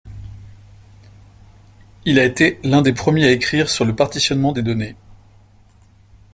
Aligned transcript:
Il 2.05 2.17
a 2.17 2.25
été 2.25 2.59
l'un 2.63 2.81
des 2.81 2.91
premiers 2.91 3.25
à 3.27 3.31
écrire 3.31 3.69
sur 3.69 3.85
le 3.85 3.95
partitionnement 3.95 4.51
de 4.51 4.61
données. 4.61 4.95